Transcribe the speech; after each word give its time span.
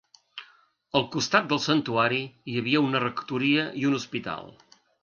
Al 0.99 1.05
costat 1.17 1.45
del 1.51 1.61
santuari 1.67 2.23
hi 2.55 2.59
havia 2.63 2.85
una 2.87 3.05
rectoria 3.07 3.71
i 3.85 3.89
un 3.93 4.01
hospital. 4.03 4.53